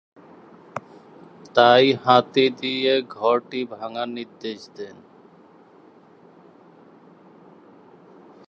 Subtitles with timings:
[1.55, 4.97] তাই হাতি দিয়ে ঘরটি ভাঙ্গার নির্দেশ দেন।